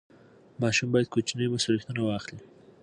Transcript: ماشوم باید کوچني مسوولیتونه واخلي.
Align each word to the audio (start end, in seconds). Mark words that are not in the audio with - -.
ماشوم 0.61 0.89
باید 0.93 1.11
کوچني 1.13 1.45
مسوولیتونه 1.53 2.01
واخلي. 2.03 2.39